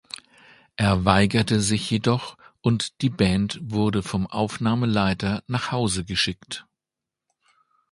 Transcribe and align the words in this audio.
Er 0.77 1.05
weigerte 1.05 1.59
sich 1.61 1.87
jedoch, 1.91 2.35
und 2.61 3.03
die 3.03 3.11
Band 3.11 3.59
wurde 3.61 4.01
vom 4.01 4.25
Aufnahmeleiter 4.25 5.43
nach 5.45 5.71
Hause 5.71 6.05
geschickt. 6.05 6.65